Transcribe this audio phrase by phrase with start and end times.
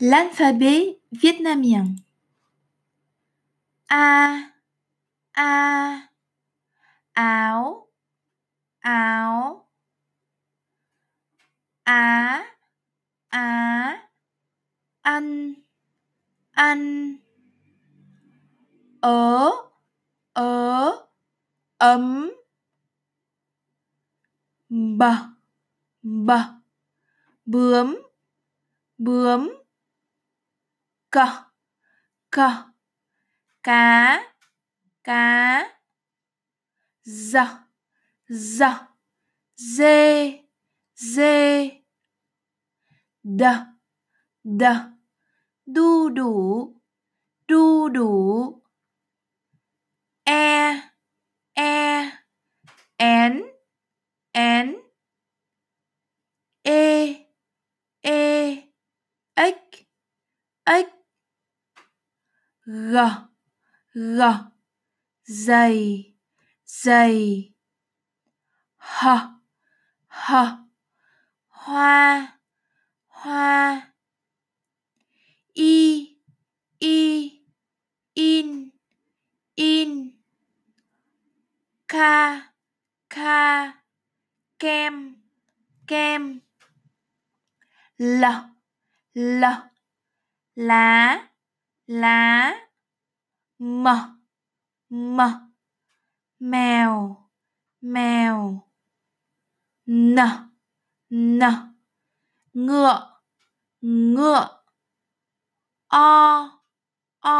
[0.00, 1.96] L'alphabet vietnamien.
[3.88, 4.50] A,
[5.32, 6.10] a,
[7.14, 7.88] áo,
[8.80, 9.68] áo.
[11.84, 12.44] Á,
[13.28, 14.08] á,
[15.02, 15.54] ăn,
[16.52, 17.16] ăn.
[19.00, 19.50] Ớ,
[20.32, 21.06] ớ,
[21.78, 22.30] ấm.
[24.74, 25.14] bờ
[26.02, 26.40] bờ
[27.46, 28.02] bướm,
[28.98, 29.63] bướm
[31.14, 31.26] cơ.
[32.30, 32.50] Cơ.
[33.62, 34.22] Cá.
[35.04, 35.78] Cá.
[37.04, 37.46] Giờ
[38.28, 38.86] giờ
[39.56, 40.32] dê
[40.94, 41.70] dê
[43.22, 43.64] đờ
[44.44, 44.74] đờ
[45.66, 46.74] đu đủ.
[47.48, 48.62] Đu đủ.
[50.24, 50.80] E.
[51.52, 52.10] E.
[52.96, 53.42] Én
[54.32, 54.76] én
[56.62, 57.26] ê
[58.00, 58.62] ê
[59.34, 59.86] ếch
[60.64, 60.93] ếch
[62.66, 62.96] g
[63.94, 64.22] g
[65.24, 66.12] dày
[66.64, 67.52] dày
[68.78, 69.06] h
[70.08, 70.32] h,
[71.48, 72.38] hoa
[73.06, 73.92] hoa
[75.54, 76.16] y
[76.78, 77.30] y
[78.14, 78.70] in
[79.54, 80.10] in
[81.88, 82.52] ca
[83.08, 83.72] ca
[84.58, 85.14] kem
[85.86, 86.40] kem.
[87.98, 88.24] L
[89.14, 89.44] l,
[90.54, 91.33] lá
[91.86, 92.54] lá
[93.58, 93.86] m
[94.90, 95.18] m
[96.50, 97.16] mèo
[97.80, 98.38] mèo
[99.86, 100.18] n
[101.10, 101.40] n
[102.54, 103.14] ngựa
[103.82, 104.48] ngựa,
[105.88, 106.48] o
[107.20, 107.38] o,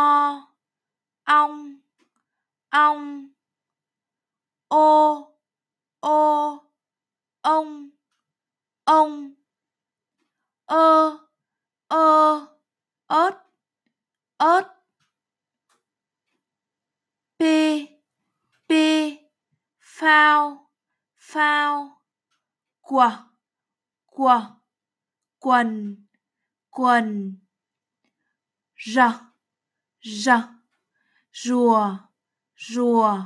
[1.25, 1.81] ong
[2.70, 3.29] ong
[4.69, 5.34] ô
[6.01, 6.58] ô
[7.42, 7.91] ông
[8.84, 9.34] ông
[10.67, 11.19] ơ
[11.89, 12.47] ơ,
[13.06, 13.44] ớt
[14.45, 14.64] ớt.
[17.39, 17.42] P
[18.69, 18.73] p,
[19.80, 20.70] phao
[21.17, 22.02] phao.
[22.80, 23.29] Quà
[24.07, 24.51] quà
[25.39, 25.96] quần
[26.70, 27.39] quần.
[28.77, 28.98] R
[30.02, 30.29] r.
[31.33, 31.96] Rùa
[32.57, 33.19] rùa.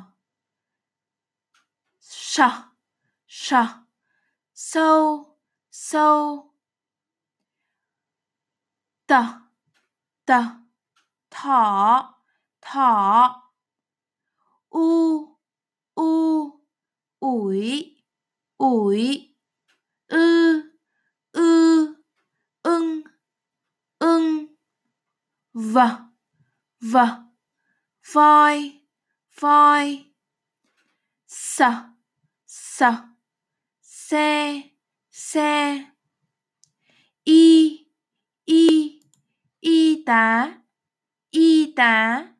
[2.00, 2.48] Sờ
[3.26, 3.66] sờ
[4.54, 5.38] sâu
[5.70, 6.54] sâu.
[9.06, 9.12] T
[10.26, 10.30] t
[11.42, 12.14] thỏ
[12.60, 13.42] thỏ.
[14.68, 15.38] U
[15.94, 16.60] u,
[17.20, 17.96] ủi
[18.56, 19.34] ủi.
[20.08, 20.62] Ư
[21.32, 21.94] ư,
[22.62, 23.02] ưng
[23.98, 24.46] ưng.
[25.52, 25.78] V
[26.80, 26.96] v.
[28.12, 28.80] Voi
[29.40, 30.04] voi.
[31.26, 31.60] S
[32.46, 32.82] s.
[33.80, 34.62] Xe
[35.10, 35.84] xe
[37.24, 37.86] y
[38.46, 39.00] y
[39.60, 40.67] y tá
[41.78, 42.37] y tá